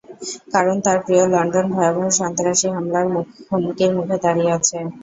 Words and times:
কারণ 0.53 0.75
তার 0.85 0.97
প্রিয় 1.05 1.23
লন্ডন 1.33 1.65
ভয়াবহ 1.73 2.05
সন্ত্রাসী 2.19 2.67
হামলার 2.75 3.05
হুমকির 3.49 3.91
মুখে 3.97 4.17
দাঁড়িয়ে 4.23 4.51
আছে। 4.57 4.77